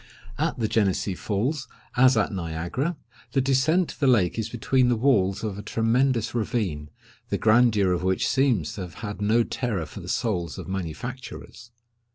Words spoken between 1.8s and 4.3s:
as at Niagara, the descent to the